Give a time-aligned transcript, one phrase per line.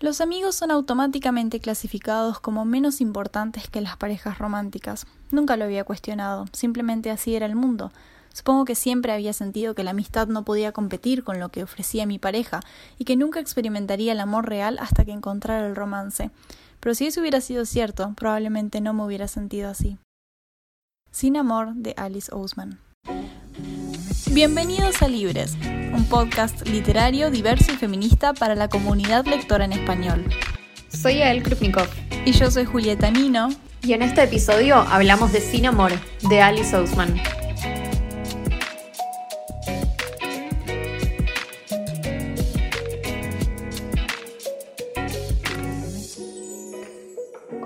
[0.00, 5.06] Los amigos son automáticamente clasificados como menos importantes que las parejas románticas.
[5.32, 7.90] Nunca lo había cuestionado, simplemente así era el mundo.
[8.32, 12.06] Supongo que siempre había sentido que la amistad no podía competir con lo que ofrecía
[12.06, 12.60] mi pareja
[12.96, 16.30] y que nunca experimentaría el amor real hasta que encontrara el romance.
[16.78, 19.98] Pero si eso hubiera sido cierto, probablemente no me hubiera sentido así.
[21.10, 22.78] Sin amor de Alice Ousman.
[24.26, 25.56] Bienvenidos a Libres,
[25.94, 30.24] un podcast literario diverso y feminista para la comunidad lectora en español.
[30.88, 31.88] Soy Ael Krupnikov.
[32.26, 33.48] Y yo soy Julieta Nino.
[33.82, 35.92] Y en este episodio hablamos de Sin Amor,
[36.28, 37.14] de Alice Ousman.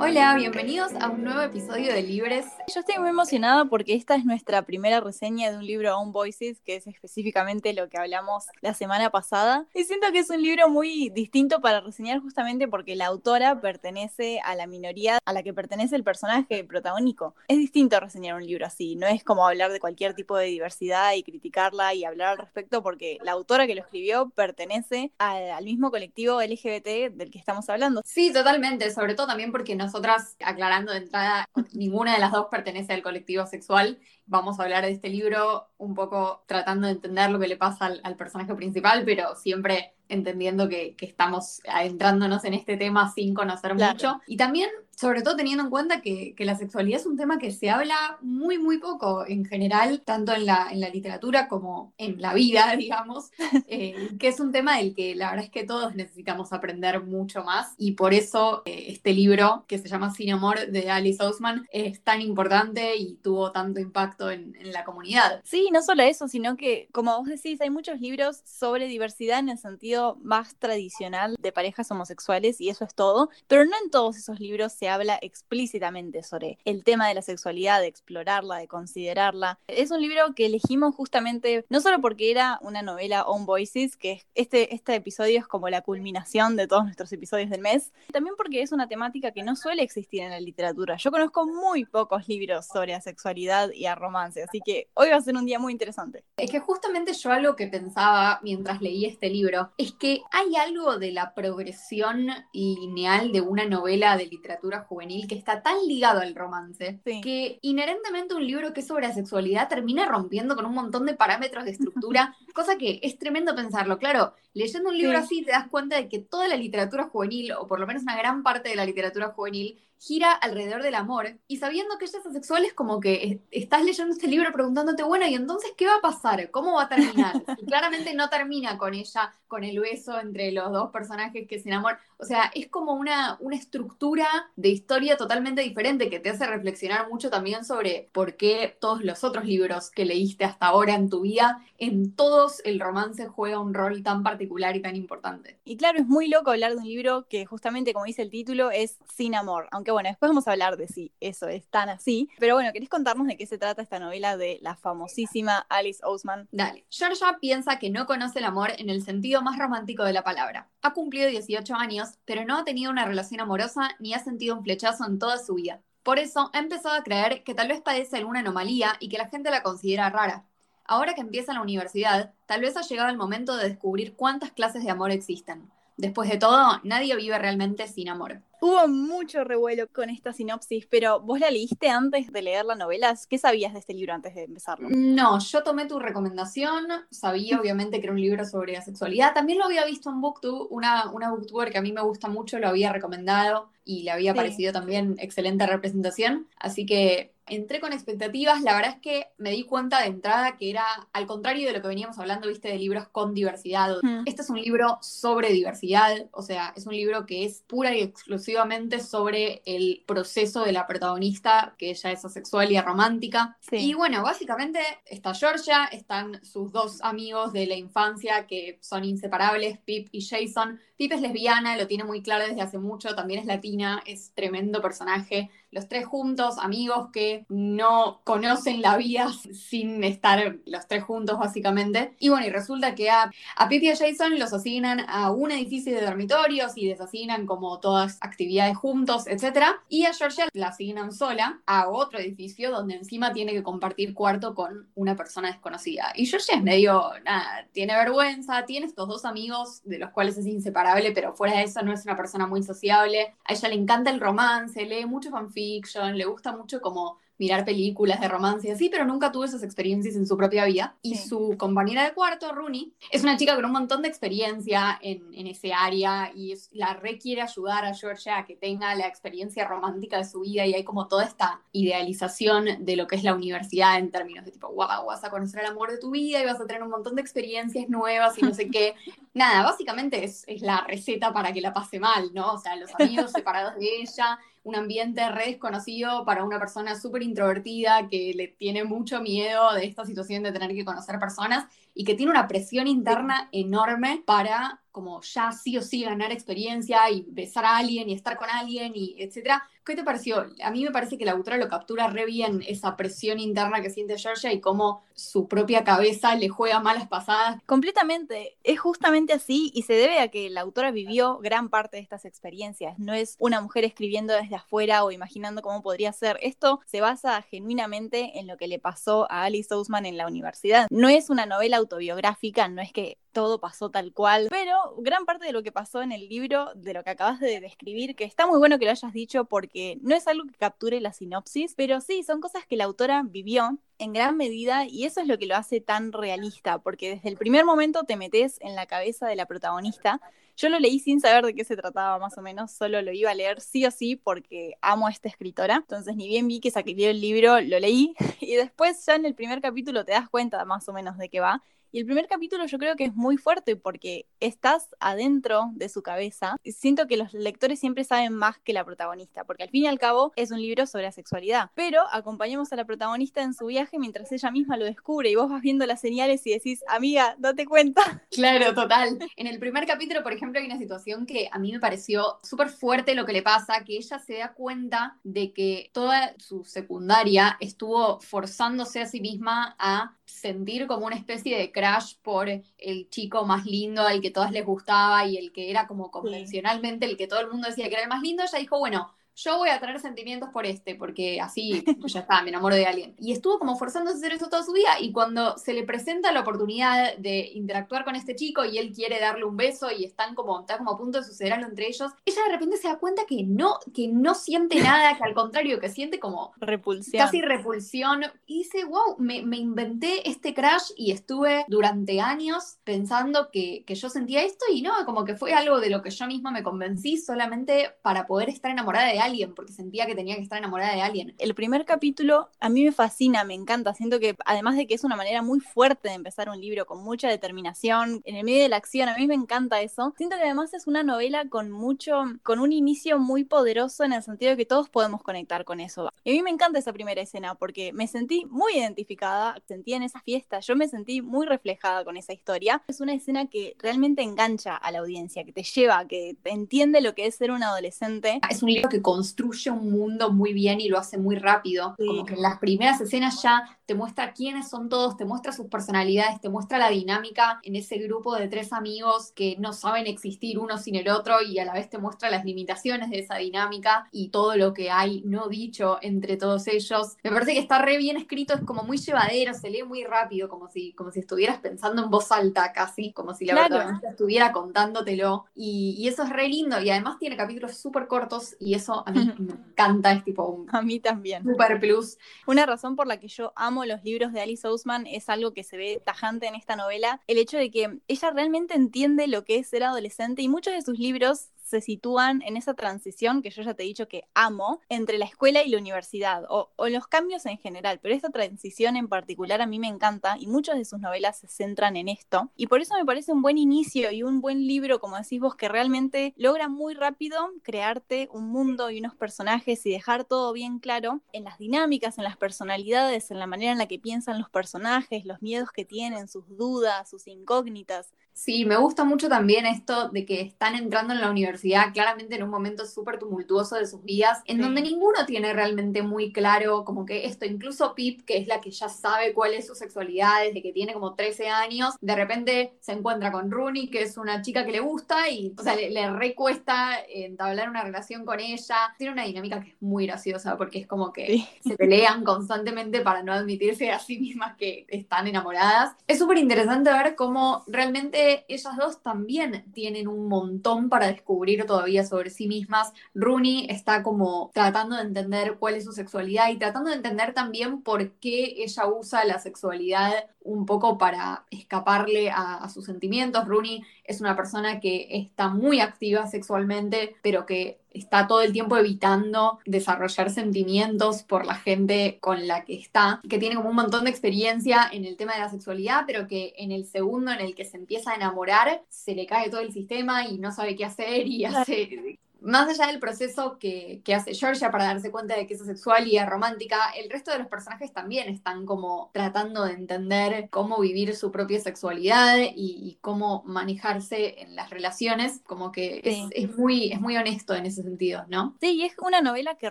[0.05, 2.47] Hola, bienvenidos a un nuevo episodio de Libres.
[2.75, 6.61] Yo estoy muy emocionada porque esta es nuestra primera reseña de un libro On Voices,
[6.61, 9.65] que es específicamente lo que hablamos la semana pasada.
[9.73, 14.41] Y siento que es un libro muy distinto para reseñar justamente porque la autora pertenece
[14.45, 17.37] a la minoría a la que pertenece el personaje protagónico.
[17.47, 21.13] Es distinto reseñar un libro así, no es como hablar de cualquier tipo de diversidad
[21.13, 25.65] y criticarla y hablar al respecto porque la autora que lo escribió pertenece al, al
[25.65, 28.03] mismo colectivo LGBT del que estamos hablando.
[28.05, 32.47] Sí, totalmente, sobre todo también porque nos nosotras, aclarando de entrada, ninguna de las dos
[32.51, 33.99] pertenece al colectivo sexual.
[34.33, 37.93] Vamos a hablar de este libro un poco tratando de entender lo que le pasa
[38.03, 44.23] al, personaje principal, pero siempre entendiendo que, estamos adentrándonos en este tema sin conocer mucho.
[44.27, 47.71] Y también sobre todo teniendo en cuenta que, la sexualidad es un tema que se
[47.71, 52.35] habla muy, muy poco en general, tanto en la, en la literatura como en la
[52.35, 53.31] vida, digamos,
[53.69, 57.43] eh, que es un tema del que la verdad es que todos necesitamos aprender mucho
[57.43, 61.67] más y por eso eh, este libro que se llama Sin Amor de Alice Ousman
[61.73, 65.41] es tan importante y tuvo tanto impacto en, en la comunidad.
[65.45, 69.49] Sí, no solo eso, sino que, como vos decís, hay muchos libros sobre diversidad en
[69.49, 74.17] el sentido más tradicional de parejas homosexuales y eso es todo, pero no en todos
[74.17, 79.59] esos libros se habla explícitamente sobre el tema de la sexualidad, de explorarla, de considerarla.
[79.67, 84.23] Es un libro que elegimos justamente no solo porque era una novela On Voices, que
[84.35, 88.63] este, este episodio es como la culminación de todos nuestros episodios del mes, también porque
[88.63, 90.97] es una temática que no suele existir en la literatura.
[90.97, 95.23] Yo conozco muy pocos libros sobre asexualidad y a romance, así que hoy va a
[95.23, 96.25] ser un día muy interesante.
[96.37, 100.99] Es que justamente yo algo que pensaba mientras leí este libro es que hay algo
[100.99, 106.35] de la progresión lineal de una novela de literatura juvenil que está tan ligado al
[106.35, 111.15] romance que inherentemente un libro que es sobre sexualidad termina rompiendo con un montón de
[111.15, 113.99] parámetros de estructura, cosa que es tremendo pensarlo.
[113.99, 117.67] Claro, leyendo un libro así te das cuenta de que toda la literatura juvenil, o
[117.67, 121.59] por lo menos una gran parte de la literatura juvenil, gira alrededor del amor y
[121.59, 125.35] sabiendo que ella es asexual es como que estás leyendo este libro preguntándote, bueno, ¿y
[125.35, 126.51] entonces qué va a pasar?
[126.51, 127.41] ¿Cómo va a terminar?
[127.63, 131.69] Y claramente no termina con ella, con el beso entre los dos personajes que se
[131.69, 131.99] enamoran.
[132.17, 134.27] O sea, es como una, una estructura
[134.57, 139.25] de historia totalmente diferente que te hace reflexionar mucho también sobre por qué todos los
[139.25, 143.75] otros libros que leíste hasta ahora en tu vida, en todos el romance juega un
[143.75, 145.59] rol tan particular y tan importante.
[145.67, 148.71] Y claro, es muy loco hablar de un libro que justamente, como dice el título,
[148.71, 152.31] es sin amor, aunque bueno, después vamos a hablar de si eso es tan así.
[152.39, 156.49] Pero bueno, ¿querés contarnos de qué se trata esta novela de la famosísima Alice Ousman?
[156.53, 156.87] Dale.
[156.89, 160.69] Georgia piensa que no conoce el amor en el sentido más romántico de la palabra.
[160.83, 164.65] Ha cumplido 18 años, pero no ha tenido una relación amorosa ni ha sentido un
[164.65, 165.81] flechazo en toda su vida.
[166.03, 169.29] Por eso ha empezado a creer que tal vez padece alguna anomalía y que la
[169.29, 170.45] gente la considera rara.
[170.85, 174.83] Ahora que empieza la universidad, tal vez ha llegado el momento de descubrir cuántas clases
[174.85, 175.71] de amor existen.
[176.03, 178.41] Después de todo, nadie vive realmente sin amor.
[178.61, 183.17] Hubo mucho revuelo con esta sinopsis, pero ¿vos la leíste antes de leer la novela?
[183.31, 184.89] ¿Qué sabías de este libro antes de empezarlo?
[184.91, 189.61] No, yo tomé tu recomendación, sabía obviamente que era un libro sobre la sexualidad, también
[189.61, 192.67] lo había visto en BookTube, una, una booktuber que a mí me gusta mucho lo
[192.67, 198.75] había recomendado y le había parecido también excelente representación, así que entré con expectativas, la
[198.75, 201.89] verdad es que me di cuenta de entrada que era al contrario de lo que
[201.89, 203.99] veníamos hablando, viste, de libros con diversidad.
[204.27, 208.01] Este es un libro sobre diversidad, o sea, es un libro que es pura y
[208.01, 213.57] exclusivamente sobre el proceso de la protagonista, que ella es asexual y romántica.
[213.71, 219.79] Y bueno, básicamente está Georgia, están sus dos amigos de la infancia que son inseparables,
[219.79, 220.81] Pip y Jason.
[220.97, 224.81] Pip es lesbiana, lo tiene muy claro desde hace mucho, también es latina, es tremendo
[224.81, 231.39] personaje los tres juntos, amigos que no conocen la vida sin estar los tres juntos,
[231.39, 232.15] básicamente.
[232.19, 235.95] Y bueno, y resulta que a, a y a Jason los asignan a un edificio
[235.95, 239.65] de dormitorios y les asignan como todas actividades juntos, etc.
[239.89, 244.55] Y a Georgia la asignan sola a otro edificio donde encima tiene que compartir cuarto
[244.55, 246.13] con una persona desconocida.
[246.15, 250.47] Y Georgia es medio, nada, tiene vergüenza, tiene estos dos amigos de los cuales es
[250.47, 253.35] inseparable, pero fuera de eso no es una persona muy sociable.
[253.45, 255.31] A ella le encanta el romance, lee mucho
[255.63, 259.65] fanfiction, le gusta mucho como mirar películas de romance y así, pero nunca tuvo esas
[259.65, 260.97] experiencias en su propia vida.
[261.03, 265.35] Y su compañera de cuarto, Rooney, es una chica con un montón de experiencia en,
[265.35, 270.19] en ese área y la requiere ayudar a Georgia a que tenga la experiencia romántica
[270.19, 273.99] de su vida y hay como toda esta idealización de lo que es la universidad
[273.99, 276.61] en términos de tipo, wow, vas a conocer el amor de tu vida y vas
[276.61, 278.95] a tener un montón de experiencias nuevas y no sé qué.
[279.35, 282.53] Nada, básicamente es, es la receta para que la pase mal, ¿no?
[282.53, 287.23] O sea, los amigos separados de ella, un ambiente re desconocido para una persona súper
[287.23, 292.05] introvertida que le tiene mucho miedo de esta situación de tener que conocer personas y
[292.05, 297.25] que tiene una presión interna enorme para como ya sí o sí ganar experiencia y
[297.29, 299.63] besar a alguien y estar con alguien y etcétera.
[299.85, 300.47] ¿Qué te pareció?
[300.63, 303.91] A mí me parece que la autora lo captura re bien esa presión interna que
[303.91, 307.61] siente Georgia y cómo su propia cabeza le juega malas pasadas.
[307.67, 312.03] Completamente, es justamente así y se debe a que la autora vivió gran parte de
[312.03, 312.97] estas experiencias.
[313.01, 316.39] No es una mujer escribiendo desde afuera o imaginando cómo podría ser.
[316.43, 320.87] Esto se basa genuinamente en lo que le pasó a Alice Ousman en la universidad.
[320.91, 325.47] No es una novela autobiográfica, no es que todo pasó tal cual, pero gran parte
[325.47, 328.47] de lo que pasó en el libro, de lo que acabas de describir, que está
[328.47, 329.72] muy bueno que lo hayas dicho porque
[330.03, 333.79] no es algo que capture la sinopsis, pero sí, son cosas que la autora vivió
[333.99, 337.37] en gran medida y eso es lo que lo hace tan realista, porque desde el
[337.37, 340.21] primer momento te metes en la cabeza de la protagonista.
[340.57, 343.31] Yo lo leí sin saber de qué se trataba más o menos, solo lo iba
[343.31, 345.77] a leer sí o sí porque amo a esta escritora.
[345.77, 349.35] Entonces ni bien vi que saqué el libro, lo leí y después ya en el
[349.35, 351.63] primer capítulo te das cuenta más o menos de qué va
[351.93, 356.03] y el primer capítulo yo creo que es muy fuerte porque estás adentro de su
[356.03, 356.57] cabeza.
[356.65, 359.99] Siento que los lectores siempre saben más que la protagonista, porque al fin y al
[359.99, 361.71] cabo es un libro sobre la sexualidad.
[361.75, 365.51] Pero acompañamos a la protagonista en su viaje mientras ella misma lo descubre y vos
[365.51, 368.03] vas viendo las señales y decís, amiga, date cuenta.
[368.33, 369.19] Claro, total.
[369.37, 372.71] En el primer capítulo, por ejemplo, hay una situación que a mí me pareció súper
[372.71, 377.59] fuerte lo que le pasa, que ella se da cuenta de que toda su secundaria
[377.61, 383.45] estuvo forzándose a sí misma a sentir como una especie de crash por el chico
[383.45, 387.27] más lindo, al que todas les gustaba y el que era como convencionalmente el que
[387.27, 389.81] todo el mundo decía que era el más lindo, ella dijo, bueno, yo voy a
[389.81, 393.15] tener sentimientos por este, porque así pues ya está, me enamoro de alguien.
[393.19, 396.33] Y estuvo como forzándose a hacer eso toda su vida y cuando se le presenta
[396.33, 400.35] la oportunidad de interactuar con este chico y él quiere darle un beso y están
[400.35, 402.99] como, está como a punto de suceder algo entre ellos, ella de repente se da
[402.99, 407.25] cuenta que no, que no siente nada, que al contrario, que siente como repulsión.
[407.25, 408.23] Casi repulsión.
[408.47, 413.95] Y dice, wow, me, me inventé este crash y estuve durante años pensando que, que
[413.95, 416.63] yo sentía esto y no, como que fue algo de lo que yo misma me
[416.63, 420.95] convencí solamente para poder estar enamorada de alguien, porque sentía que tenía que estar enamorada
[420.95, 421.35] de alguien.
[421.39, 423.95] El primer capítulo a mí me fascina, me encanta.
[423.95, 427.03] Siento que además de que es una manera muy fuerte de empezar un libro, con
[427.03, 430.15] mucha determinación, en el medio de la acción, a mí me encanta eso.
[430.17, 434.23] Siento que además es una novela con mucho, con un inicio muy poderoso en el
[434.23, 436.11] sentido de que todos podemos conectar con eso.
[436.25, 440.03] Y a mí me encanta esa primera escena porque me sentí muy identificada, sentí en
[440.03, 442.83] esa fiesta, yo me sentí muy reflejada con esa historia.
[442.89, 447.15] Es una escena que realmente engancha a la audiencia, que te lleva, que entiende lo
[447.15, 448.41] que es ser un adolescente.
[448.51, 451.95] Es un libro que construye un mundo muy bien y lo hace muy rápido.
[451.99, 455.67] Como que en las primeras escenas ya te muestra quiénes son todos, te muestra sus
[455.67, 460.59] personalidades, te muestra la dinámica en ese grupo de tres amigos que no saben existir
[460.59, 464.09] uno sin el otro y a la vez te muestra las limitaciones de esa dinámica
[464.13, 467.19] y todo lo que hay no dicho entre todos ellos.
[467.23, 470.49] Me parece que está re bien escrito, es como muy llevadero, se lee muy rápido,
[470.49, 474.53] como si, como si estuvieras pensando en voz alta casi, como si la verdad estuviera
[474.53, 475.45] contándotelo.
[475.55, 479.13] Y, y, eso es re lindo y además tiene capítulos súper cortos y eso a
[479.13, 481.43] mí me encanta, es tipo un a mí también.
[481.43, 482.19] super plus.
[482.47, 485.65] Una razón por la que yo amo los libros de Alice Ousman es algo que
[485.65, 489.57] se ve tajante en esta novela, el hecho de que ella realmente entiende lo que
[489.57, 493.63] es ser adolescente y muchos de sus libros se sitúan en esa transición que yo
[493.63, 497.47] ya te he dicho que amo entre la escuela y la universidad, o, los cambios
[497.47, 501.01] en general, pero esta transición en particular a mí me encanta y muchas de sus
[501.01, 502.51] novelas se centran en esto.
[502.57, 505.55] Y por eso me parece un buen inicio y un buen libro, como decís vos,
[505.55, 510.79] que realmente logra muy rápido crearte un mundo y unos personajes y dejar todo bien
[510.79, 514.51] claro en las dinámicas, en las personalidades, en la manera en la que piensan los
[514.51, 518.13] personajes, los miedos que tienen, sus dudas, sus incógnitas.
[518.35, 522.43] Sí, me gusta mucho también esto de que están entrando en la universidad claramente en
[522.43, 527.05] un momento súper tumultuoso de sus vidas, en donde ninguno tiene realmente muy claro como
[527.05, 530.63] que esto, incluso Pip, que es la que ya sabe cuál es su sexualidad desde
[530.63, 534.65] que tiene como 13 años, de repente se encuentra con Rooney, que es una chica
[534.65, 538.95] que le gusta y, o sea, le, recuesta entablar una relación con ella.
[538.99, 543.23] Tiene una dinámica que es muy graciosa porque es como que se pelean constantemente para
[543.23, 545.97] no admitirse a sí mismas que están enamoradas.
[546.07, 552.05] Es súper interesante ver cómo realmente ellas dos también tienen un montón para descubrir todavía
[552.05, 552.93] sobre sí mismas.
[553.15, 557.83] Rooney está como tratando de entender cuál es su sexualidad y tratando de entender también
[557.83, 560.13] por qué ella usa la sexualidad
[560.45, 563.47] un poco para escaparle a, sus sentimientos.
[563.47, 568.77] Rooney es una persona que está muy activa sexualmente, pero que está todo el tiempo
[568.77, 574.05] evitando desarrollar sentimientos por la gente con la que está, que tiene como un montón
[574.05, 577.55] de experiencia en el tema de la sexualidad, pero que en el segundo en el
[577.55, 580.85] que se empieza a enamorar, se le cae todo el sistema y no sabe qué
[580.85, 585.55] hacer y hace más allá del proceso que, hace Georgia para darse cuenta de que
[585.55, 589.73] es sexual y es romántica, el resto de los personajes también están como tratando de
[589.73, 596.01] entender cómo vivir su propia sexualidad y, cómo manejarse en las relaciones, como que
[596.35, 598.57] es, muy, es muy honesto en ese sentido, ¿no?
[598.61, 599.71] Sí, y es una novela que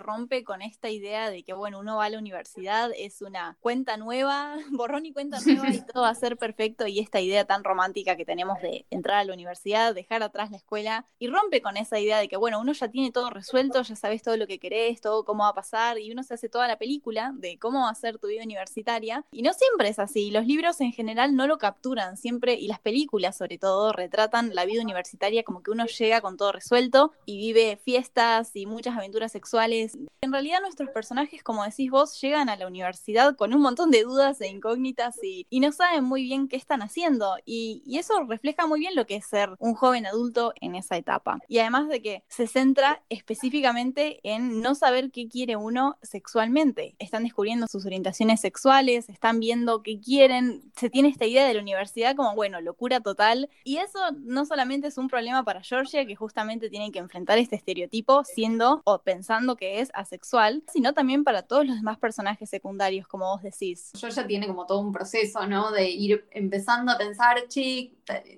[0.00, 3.96] rompe con esta idea de que, bueno, uno va a la universidad, es una cuenta
[3.96, 7.64] nueva, borrón y cuenta nueva y todo va a ser perfecto y esta idea tan
[7.64, 11.76] romántica que tenemos de entrar a la universidad, dejar atrás la escuela y rompe con
[11.76, 14.58] esa idea de que, bueno, uno ya tiene todo resuelto, ya sabes todo lo que
[14.58, 17.80] querés, todo cómo va a pasar, y uno se hace toda la película de cómo
[17.80, 19.24] va a ser tu vida universitaria.
[19.32, 22.80] Y no siempre es así, los libros en general no lo capturan siempre, y las
[22.80, 27.36] películas sobre todo retratan la vida universitaria como que uno llega con todo resuelto y
[27.36, 29.98] vive fiestas y muchas aventuras sexuales.
[30.20, 34.02] En realidad nuestros personajes, como decís vos, llegan a la universidad con un montón de
[34.02, 37.36] dudas e incógnitas y, y no saben muy bien qué están haciendo.
[37.44, 40.96] Y, y eso refleja muy bien lo que es ser un joven adulto en esa
[40.96, 41.38] etapa.
[41.48, 46.94] Y además de que se centra específicamente en no saber qué quiere uno sexualmente.
[46.98, 51.60] Están descubriendo sus orientaciones sexuales, están viendo qué quieren, se tiene esta idea de la
[51.60, 53.48] universidad como, bueno, locura total.
[53.64, 57.56] Y eso no solamente es un problema para Georgia, que justamente tiene que enfrentar este
[57.56, 63.08] estereotipo siendo o pensando que es asexual, sino también para todos los demás personajes secundarios,
[63.08, 63.92] como vos decís.
[63.98, 65.70] Georgia tiene como todo un proceso, ¿no?
[65.72, 67.92] De ir empezando a pensar, che,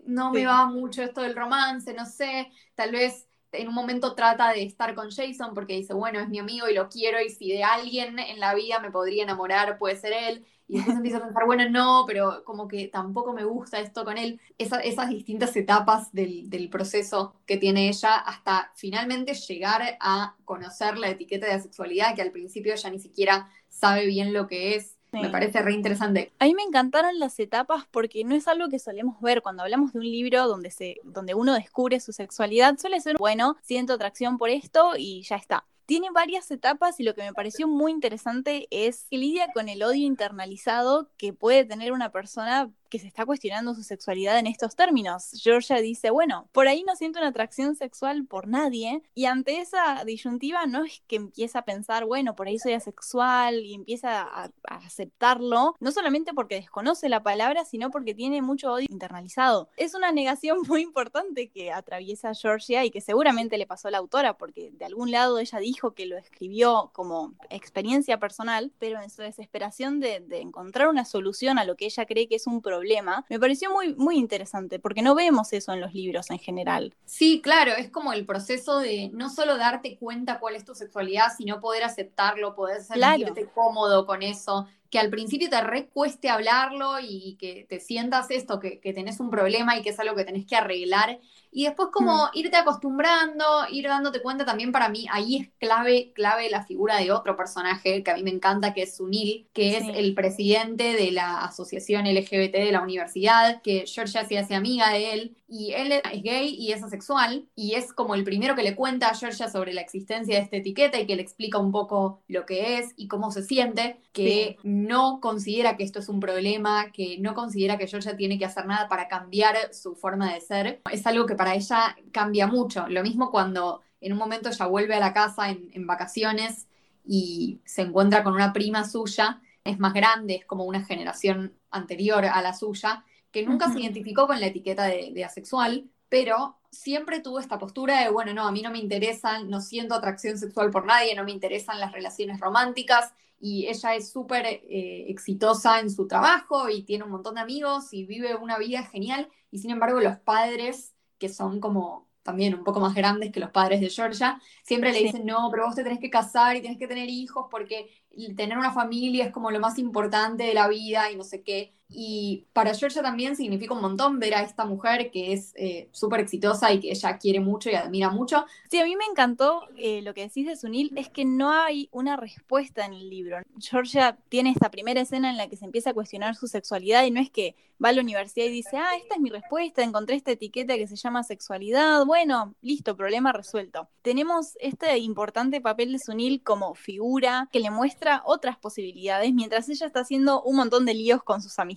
[0.06, 4.50] no me va mucho esto del romance, no sé, tal vez en un momento trata
[4.50, 7.50] de estar con Jason porque dice, bueno, es mi amigo y lo quiero y si
[7.50, 10.46] de alguien en la vida me podría enamorar puede ser él.
[10.66, 14.16] Y después empieza a pensar, bueno, no, pero como que tampoco me gusta esto con
[14.16, 14.40] él.
[14.56, 21.11] esas distintas etapas del, del, proceso que tiene ella hasta finalmente llegar a conocer la
[21.11, 24.94] etiqueta de asexualidad, que al principio ella ni siquiera sabe bien lo que es.
[25.23, 26.33] Me parece re interesante.
[26.38, 29.92] A mí me encantaron las etapas porque no es algo que solemos ver cuando hablamos
[29.92, 32.78] de un libro donde, se, donde uno descubre su sexualidad.
[32.78, 37.14] Suele ser, bueno, siento atracción por esto y ya está tiene varias etapas y lo
[37.14, 41.92] que me pareció muy interesante es que lidia con el odio internalizado que puede tener
[41.92, 45.33] una persona que se está cuestionando su sexualidad en estos términos.
[45.43, 50.05] Georgia dice, bueno, por ahí no siento una atracción sexual por nadie y ante esa
[50.05, 54.53] disyuntiva no es que empieza a pensar, bueno, por ahí soy asexual y empieza a,
[54.69, 59.69] aceptarlo, no solamente porque desconoce la palabra, sino porque tiene mucho odio internalizado.
[59.77, 63.99] Es una negación muy importante que atraviesa Georgia y que seguramente le pasó a la
[63.99, 69.11] autora porque de algún lado ella dijo que lo escribió como experiencia personal, pero en
[69.11, 72.63] su desesperación de, de encontrar una solución a lo que ella cree que es un
[72.63, 72.84] problema,
[73.29, 76.95] me pareció muy, muy interesante, porque no vemos eso en los libros en general.
[77.05, 81.29] Sí, claro, es como el proceso de no solo darte cuenta cuál es tu sexualidad,
[81.37, 87.37] sino poder aceptarlo, poder sentirte cómodo con eso, que al principio te recueste hablarlo y
[87.41, 90.47] que te sientas esto, que, que, tenés un problema y que es algo que tenés
[90.47, 91.19] que arreglar.
[91.51, 92.29] Y después como mm.
[92.35, 97.11] irte acostumbrando, ir dándote cuenta también para mí, ahí es clave, clave la figura de
[97.11, 101.11] otro personaje que a mí me encanta, que es Sunil, que es el presidente de
[101.13, 105.93] la asociación LGBT de la universidad, que Georgia se hace amiga de él, y él
[105.93, 109.49] es gay y es asexual, y es como el primero que le cuenta a Georgia
[109.49, 112.93] sobre la existencia de esta etiqueta y que le explica un poco lo que es
[112.97, 117.79] y cómo se siente, que no considera que esto es un problema, que no considera
[117.79, 120.83] que Georgia tiene que hacer nada para cambiar su forma de ser.
[120.91, 122.87] Es algo que para ella cambia mucho.
[122.88, 126.69] Lo mismo cuando en un momento ella vuelve a la casa en, vacaciones
[127.05, 132.25] y se encuentra con una prima suya, es más grande, es como una generación anterior
[132.26, 137.40] a la suya, que nunca se identificó con la etiqueta de, asexual, pero siempre tuvo
[137.40, 140.85] esta postura de, bueno, no, a mí no me interesan, no siento atracción sexual por
[140.87, 146.07] nadie, no me interesan las relaciones románticas, y ella es súper eh, exitosa en su
[146.07, 150.00] trabajo y tiene un montón de amigos y vive una vida genial, y sin embargo
[150.00, 154.40] los padres, que son como también un poco más grandes que los padres de Georgia,
[154.62, 157.47] siempre le dicen, no, pero vos te tenés que casar y tenés que tener hijos
[157.50, 157.90] porque
[158.35, 161.75] tener una familia es como lo más importante de la vida y no sé qué.
[161.88, 166.21] Y para Georgia también significa un montón ver a esta mujer que es eh, súper
[166.21, 168.47] exitosa y que ella quiere mucho y admira mucho.
[168.71, 171.88] Sí, a mí me encantó eh, lo que decís de Sunil, es que no hay
[171.93, 173.38] una respuesta en el libro.
[173.59, 177.11] Georgia tiene esta primera escena en la que se empieza a cuestionar su sexualidad y
[177.11, 180.17] no es que va a la universidad y dice, ah, esta es mi respuesta, encontré
[180.17, 183.88] esta etiqueta que se llama sexualidad, bueno, listo, problema resuelto.
[184.03, 189.87] Tenemos este importante papel de Sunil como figura que le muestra otras posibilidades mientras ella
[189.87, 191.74] está haciendo un montón de líos con sus amistades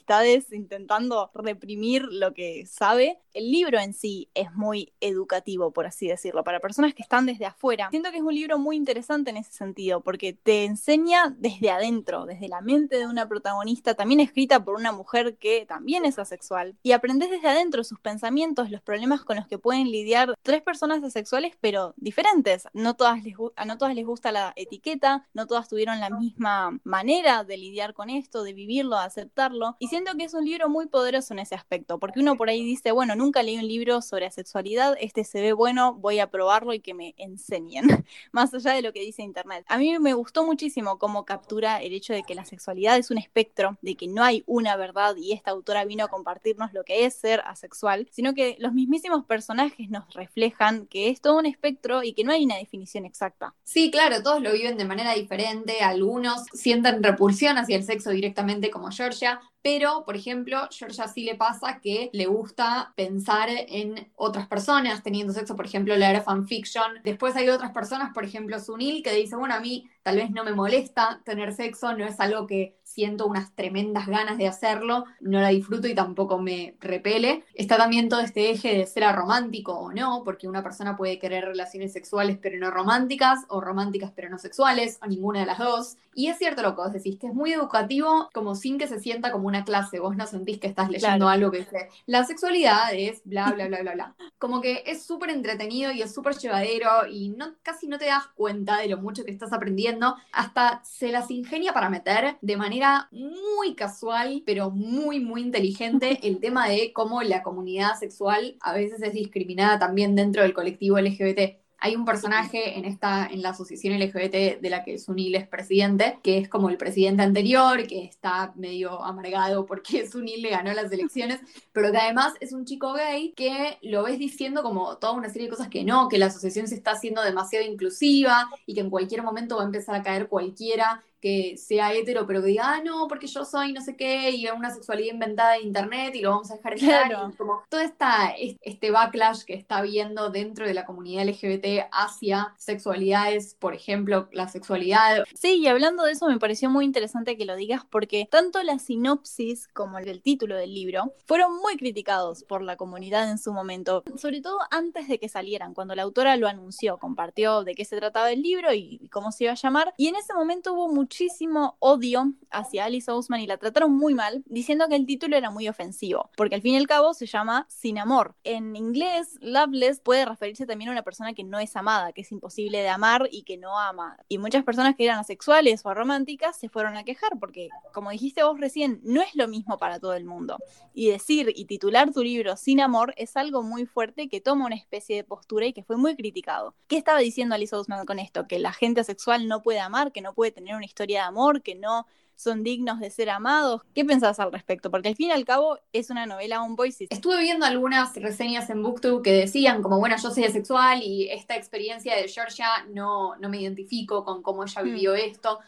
[0.52, 3.20] intentando reprimir lo que sabe.
[3.34, 7.46] El libro en sí es muy educativo, por así decirlo, para personas que están desde
[7.46, 7.90] afuera.
[7.92, 12.26] Siento que es un libro muy interesante en ese sentido, porque te enseña desde adentro,
[12.26, 16.76] desde la mente de una protagonista, también escrita por una mujer que también es asexual,
[16.82, 21.04] y aprendes desde adentro sus pensamientos, los problemas con los que pueden lidiar tres personas
[21.04, 22.68] asexuales, pero diferentes.
[22.74, 27.44] No todas les, no todas les gusta la etiqueta, no todas tuvieron la misma manera
[27.44, 29.76] de lidiar con esto, de vivirlo, de aceptarlo.
[29.88, 32.92] Siento que es un libro muy poderoso en ese aspecto, porque uno por ahí dice,
[32.92, 36.80] bueno, nunca leí un libro sobre sexualidad, este se ve bueno, voy a probarlo y
[36.80, 37.84] que me enseñen,
[38.32, 39.66] más allá de lo que dice Internet.
[39.68, 43.18] A mí me gustó muchísimo cómo captura el hecho de que la sexualidad es un
[43.18, 47.06] espectro, de que no hay una verdad y esta autora vino a compartirnos lo que
[47.06, 52.04] es ser asexual, sino que los mismísimos personajes nos reflejan que es todo un espectro
[52.04, 53.54] y que no hay una definición exacta.
[53.64, 58.70] Sí, claro, todos lo viven de manera diferente, algunos sienten repulsión hacia el sexo directamente
[58.70, 64.48] como Georgia, pero, por ejemplo, Georgia sí le pasa que le gusta pensar en otras
[64.48, 67.02] personas teniendo sexo, por ejemplo, leer fanfiction.
[67.04, 70.46] Después hay otras personas, por ejemplo, Sunil, que dice, bueno, a mí tal vez no
[70.46, 75.42] me molesta tener sexo, no es algo que siento unas tremendas ganas de hacerlo, no
[75.42, 77.44] la disfruto y tampoco me repele.
[77.54, 81.44] Está también todo este eje de ser romántico o no, porque una persona puede querer
[81.44, 85.98] relaciones sexuales pero no románticas, o románticas pero no sexuales, o ninguna de las dos.
[86.16, 89.00] Y es cierto lo que vos decís, que es muy educativo, como sin que se
[89.00, 92.94] sienta como una clase, vos no sentís que estás leyendo algo que dice, la sexualidad
[92.94, 94.16] es bla, bla, bla, bla, bla.
[94.40, 98.28] Como que es súper entretenido y es súper llevadero y no, casi no te das
[98.36, 99.97] cuenta de lo mucho que estás aprendiendo,
[100.32, 106.40] hasta se las ingenia para meter de manera muy casual, pero muy, muy inteligente, el
[106.40, 111.67] tema de cómo la comunidad sexual a veces es discriminada también dentro del colectivo LGBT.
[111.80, 116.20] Hay un personaje en esta, en la asociación LGBT de la que Sunil es presidente,
[116.24, 120.92] que es como el presidente anterior, que está medio amargado porque Sunil le ganó las
[120.92, 121.40] elecciones,
[121.72, 125.48] pero que además es un chico gay que lo ves diciendo como toda una serie
[125.48, 128.90] de cosas que no, que la asociación se está haciendo demasiado inclusiva y que en
[128.90, 132.82] cualquier momento va a empezar a caer cualquiera que sea hetero, pero que diga, ah,
[132.84, 136.32] no, porque yo soy no sé qué, y una sexualidad inventada de internet y lo
[136.32, 137.08] vamos a dejar estar.
[137.08, 137.34] Claro.
[137.38, 143.56] Como todo esta, este backlash que está viendo dentro de la comunidad LGBT hacia sexualidades,
[143.56, 145.26] por ejemplo, la sexualidad.
[145.34, 148.80] Sí, y hablando de eso me pareció muy interesante que lo digas porque tanto la
[148.80, 154.04] sinopsis como el título del libro fueron muy criticados por la comunidad en su momento,
[154.16, 157.98] sobre todo antes de que salieran, cuando la autora lo anunció, compartió de qué se
[157.98, 160.88] trataba el libro y cómo se iba a llamar, y en ese momento hubo
[161.18, 165.50] muchísimo odio hacia Alice Ousman y la trataron muy mal, diciendo que el título era
[165.50, 168.36] muy ofensivo, porque al fin y al cabo se llama Sin Amor.
[168.44, 172.32] En inglés, Loveless puede referirse también a una persona que no es amada, que es
[172.32, 174.16] imposible de amar y que no ama.
[174.28, 178.44] Y muchas personas que eran asexuales o románticas se fueron a quejar, porque como dijiste
[178.44, 180.58] vos recién, no es lo mismo para todo el mundo.
[180.94, 184.76] Y decir y titular tu libro Sin Amor es algo muy fuerte que toma una
[184.76, 186.76] especie de postura y que fue muy criticado.
[186.88, 188.48] ¿Qué estaba diciendo Alice Ousman con esto?
[188.48, 191.28] Que la gente asexual no puede amar, que no puede tener una historia historia de
[191.28, 193.82] amor, que no son dignos de ser amados.
[193.94, 194.90] ¿Qué pensás al respecto?
[194.90, 197.08] Porque al fin y al cabo es una novela un voice.
[197.10, 201.56] Estuve viendo algunas reseñas en BookTube que decían como, bueno, yo soy asexual y esta
[201.56, 204.86] experiencia de Georgia no, no me identifico con cómo ella mm.
[204.86, 205.60] vivió esto.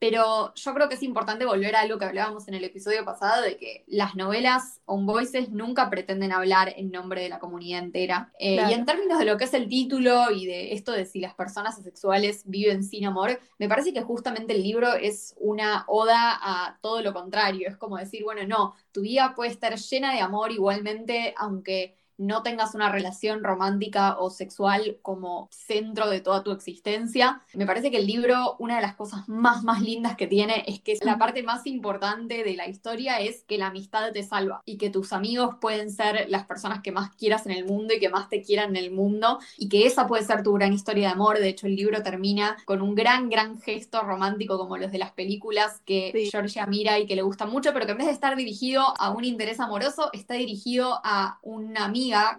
[0.00, 3.42] Pero yo creo que es importante volver a algo que hablábamos en el episodio pasado,
[3.42, 8.32] de que las novelas on voices nunca pretenden hablar en nombre de la comunidad entera.
[8.38, 11.20] Eh, y en términos de lo que es el título y de esto de si
[11.20, 16.38] las personas asexuales viven sin amor, me parece que justamente el libro es una oda
[16.40, 17.68] a todo lo contrario.
[17.68, 22.42] Es como decir, bueno, no, tu vida puede estar llena de amor igualmente, aunque no
[22.42, 27.42] tengas una relación romántica o sexual como centro de toda tu existencia.
[27.54, 30.80] Me parece que el libro, una de las cosas más, más lindas que tiene es
[30.80, 34.76] que la parte más importante de la historia es que la amistad te salva y
[34.76, 38.10] que tus amigos pueden ser las personas que más quieras en el mundo y que
[38.10, 41.14] más te quieran en el mundo y que esa puede ser tu gran historia de
[41.14, 41.38] amor.
[41.38, 45.12] De hecho, el libro termina con un gran, gran gesto romántico como los de las
[45.12, 48.36] películas que Georgia mira y que le gusta mucho, pero que en vez de estar
[48.36, 51.88] dirigido a un interés amoroso, está dirigido a una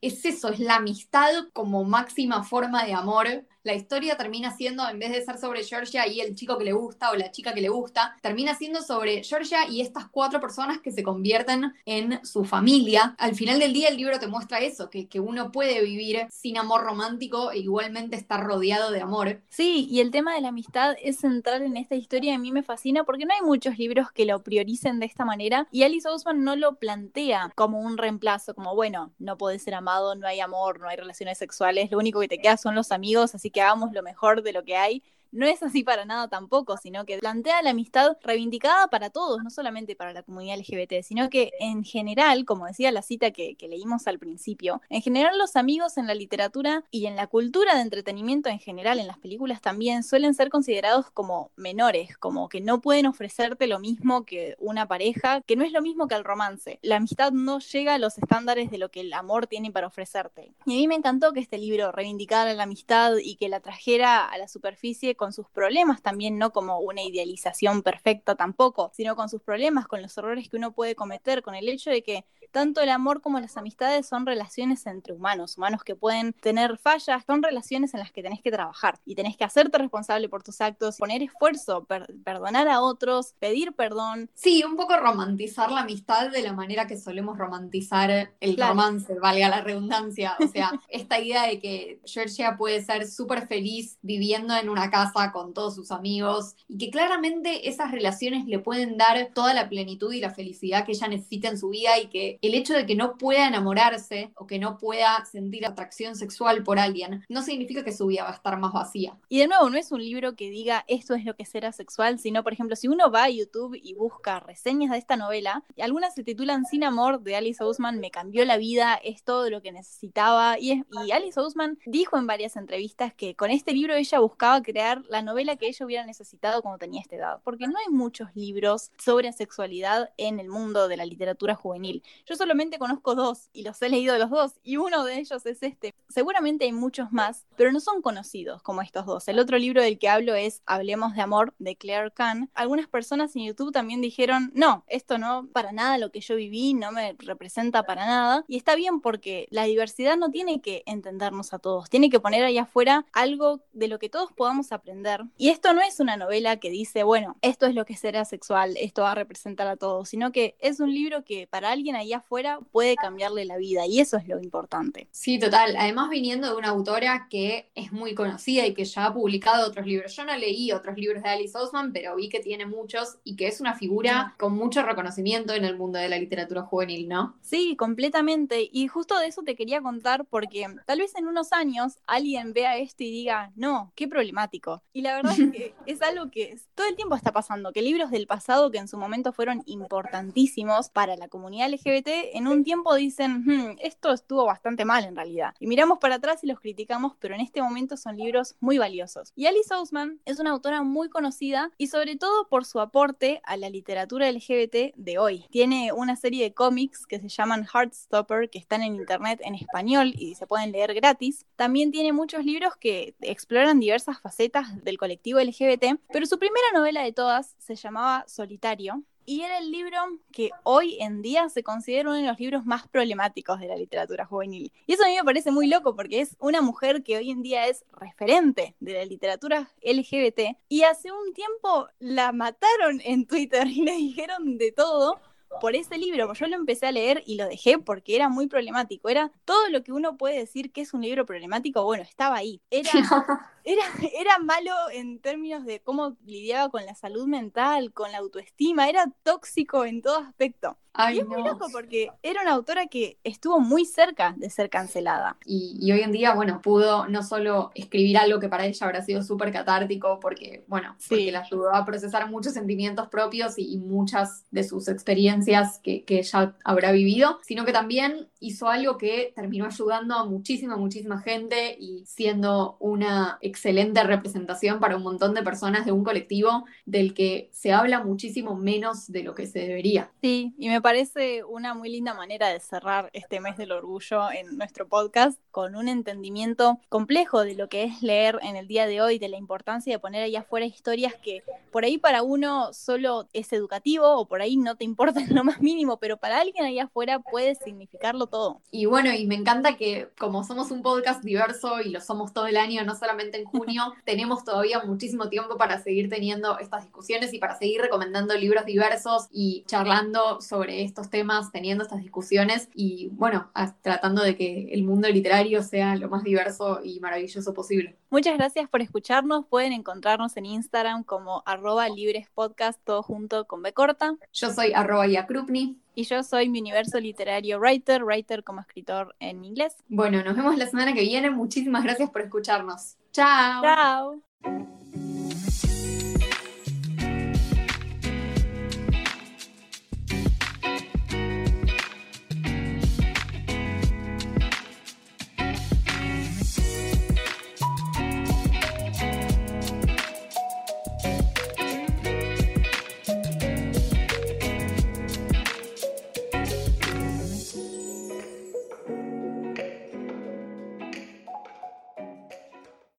[0.01, 4.99] Es eso, es la amistad como máxima forma de amor la historia termina siendo, en
[4.99, 7.61] vez de ser sobre Georgia y el chico que le gusta o la chica que
[7.61, 12.43] le gusta, termina siendo sobre Georgia y estas cuatro personas que se convierten en su
[12.43, 13.15] familia.
[13.17, 16.57] Al final del día el libro te muestra eso, que, que uno puede vivir sin
[16.57, 19.41] amor romántico e igualmente estar rodeado de amor.
[19.49, 22.51] Sí, y el tema de la amistad es central en esta historia y a mí
[22.51, 26.07] me fascina porque no hay muchos libros que lo prioricen de esta manera y Alice
[26.07, 30.39] Ousman no lo plantea como un reemplazo, como bueno, no puedes ser amado, no hay
[30.39, 33.61] amor, no hay relaciones sexuales, lo único que te queda son los amigos, así que
[33.61, 37.17] hagamos lo mejor de lo que hay no es así para nada tampoco, sino que
[37.19, 41.83] plantea la amistad reivindicada para todos, no solamente para la comunidad LGBT, sino que en
[41.83, 46.13] general, como decía la cita que, leímos al principio, en general los amigos en la
[46.13, 50.49] literatura y en la cultura de entretenimiento en general, en las películas también, suelen ser
[50.49, 55.63] considerados como menores, como que no pueden ofrecerte lo mismo que una pareja, que no
[55.63, 56.79] es lo mismo que el romance.
[56.81, 60.53] La amistad no llega a los estándares de lo que el amor tiene para ofrecerte.
[60.65, 64.25] Y a mí me encantó que este libro reivindicara la amistad y que la trajera
[64.25, 69.29] a la superficie con sus problemas también, no como una idealización perfecta tampoco, sino con
[69.29, 72.81] sus problemas, con los errores que uno puede cometer, con el hecho de que tanto
[72.81, 77.41] el amor como las amistades son relaciones entre humanos, humanos que pueden tener fallas, son
[77.43, 80.97] relaciones en las que tenés que trabajar y tenés que hacerte responsable por tus actos,
[80.97, 81.85] poner esfuerzo,
[82.23, 84.29] perdonar a otros, pedir perdón.
[84.33, 89.49] Sí, un poco romantizar la amistad de la manera que solemos romantizar el romance, valga
[89.49, 90.35] la redundancia.
[90.39, 95.31] O sea, esta idea de que Georgia puede ser súper feliz viviendo en una casa
[95.31, 100.13] con todos sus amigos y que claramente esas relaciones le pueden dar toda la plenitud
[100.13, 102.95] y la felicidad que ella necesita en su vida y que el hecho de que
[102.95, 107.91] no pueda enamorarse o que no pueda sentir atracción sexual por alguien no significa que
[107.91, 109.15] su vida va a estar más vacía.
[109.29, 112.19] Y de nuevo, no es un libro que diga esto es lo que será sexual,
[112.19, 116.15] sino, por ejemplo, si uno va a YouTube y busca reseñas de esta novela, algunas
[116.15, 119.71] se titulan Sin amor de Alice Ousman, me cambió la vida, es todo lo que
[119.71, 120.57] necesitaba.
[120.59, 125.03] Y, y Alice Ousman dijo en varias entrevistas que con este libro ella buscaba crear
[125.09, 128.91] la novela que ella hubiera necesitado cuando tenía esta edad, porque no hay muchos libros
[128.97, 132.03] sobre sexualidad en el mundo de la literatura juvenil.
[132.35, 135.93] Solamente conozco dos y los he leído los dos y uno de ellos es este.
[136.09, 139.27] Seguramente hay muchos más, pero no son conocidos como estos dos.
[139.27, 142.49] El otro libro del que hablo es Hablemos de Amor de Claire Kahn.
[142.53, 146.73] Algunas personas en YouTube también dijeron, no, esto no, para nada lo que yo viví,
[146.73, 148.43] no me representa para nada.
[148.47, 152.43] Y está bien porque la diversidad no tiene que entendernos a todos, tiene que poner
[152.43, 155.23] ahí afuera algo de lo que todos podamos aprender.
[155.37, 158.75] Y esto no es una novela que dice, bueno, esto es lo que será sexual,
[158.77, 162.13] esto va a representar a todos, sino que es un libro que para alguien ahí
[162.13, 165.07] afuera puede cambiarle la vida y eso es lo importante.
[165.11, 165.75] Sí, total.
[165.77, 169.85] Además viniendo de una autora que es muy conocida y que ya ha publicado otros
[169.85, 170.15] libros.
[170.15, 173.47] Yo no leí otros libros de Alice Osman, pero vi que tiene muchos y que
[173.47, 177.35] es una figura con mucho reconocimiento en el mundo de la literatura juvenil, ¿no?
[177.41, 178.69] Sí, completamente.
[178.71, 182.77] Y justo de eso te quería contar porque tal vez en unos años alguien vea
[182.77, 184.81] esto y diga, no, qué problemático.
[184.93, 188.11] Y la verdad es que es algo que todo el tiempo está pasando, que libros
[188.11, 192.93] del pasado que en su momento fueron importantísimos para la comunidad LGBT en un tiempo
[192.95, 195.53] dicen, hmm, esto estuvo bastante mal en realidad.
[195.59, 199.31] Y miramos para atrás y los criticamos, pero en este momento son libros muy valiosos.
[199.35, 203.57] Y Alice Ousman es una autora muy conocida y sobre todo por su aporte a
[203.57, 205.45] la literatura LGBT de hoy.
[205.49, 210.13] Tiene una serie de cómics que se llaman Heartstopper, que están en internet en español
[210.17, 211.45] y se pueden leer gratis.
[211.55, 217.03] También tiene muchos libros que exploran diversas facetas del colectivo LGBT, pero su primera novela
[217.03, 219.97] de todas se llamaba Solitario y era el libro
[220.31, 224.25] que hoy en día se considera uno de los libros más problemáticos de la literatura
[224.25, 224.71] juvenil.
[224.87, 227.41] Y eso a mí me parece muy loco porque es una mujer que hoy en
[227.41, 233.67] día es referente de la literatura LGBT y hace un tiempo la mataron en Twitter
[233.67, 235.19] y le dijeron de todo
[235.59, 239.09] por ese libro, yo lo empecé a leer y lo dejé porque era muy problemático.
[239.09, 242.61] Era todo lo que uno puede decir que es un libro problemático, bueno, estaba ahí.
[242.69, 242.89] Era,
[243.63, 243.83] era,
[244.19, 249.05] era malo en términos de cómo lidiaba con la salud mental, con la autoestima, era
[249.23, 250.77] tóxico en todo aspecto.
[251.13, 255.37] Y es muy loco porque era una autora que estuvo muy cerca de ser cancelada.
[255.45, 259.23] Y, hoy en día, bueno, pudo no solo escribir algo que para ella habrá sido
[259.23, 264.63] súper catártico, porque, bueno, porque le ayudó a procesar muchos sentimientos propios y, muchas de
[264.63, 270.15] sus experiencias que, que ella habrá vivido, sino que también hizo algo que terminó ayudando
[270.15, 275.91] a muchísima, muchísima gente y siendo una excelente representación para un montón de personas de
[275.91, 280.11] un colectivo del que se habla muchísimo menos de lo que se debería.
[280.21, 284.57] Sí, y me parece una muy linda manera de cerrar este mes del orgullo en
[284.57, 289.01] nuestro podcast con un entendimiento complejo de lo que es leer en el día de
[289.01, 293.27] hoy, de la importancia de poner ahí afuera historias que por ahí para uno solo
[293.33, 296.65] es educativo o por ahí no te importa en lo más mínimo, pero para alguien
[296.65, 298.61] ahí afuera puede significarlo todo.
[298.71, 302.47] Y bueno, y me encanta que como somos un podcast diverso y lo somos todo
[302.47, 307.33] el año, no solamente en junio, tenemos todavía muchísimo tiempo para seguir teniendo estas discusiones
[307.33, 313.09] y para seguir recomendando libros diversos y charlando sobre estos temas, teniendo estas discusiones y
[313.13, 313.51] bueno,
[313.81, 317.97] tratando de que el mundo literario sea lo más diverso y maravilloso posible.
[318.09, 319.45] Muchas gracias por escucharnos.
[319.45, 324.15] Pueden encontrarnos en Instagram como arroba librespodcast, todo junto con B corta.
[324.33, 325.77] Yo soy arroba Yakrupni.
[325.93, 329.75] Y yo soy mi universo literario writer, writer como escritor en inglés.
[329.89, 331.29] Bueno, nos vemos la semana que viene.
[331.29, 332.97] Muchísimas gracias por escucharnos.
[333.13, 333.61] Tchau.
[333.61, 334.21] Tchau.